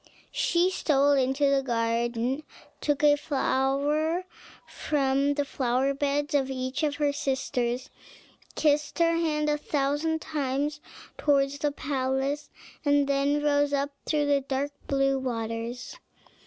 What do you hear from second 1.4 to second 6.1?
the garden, took a flower from the flower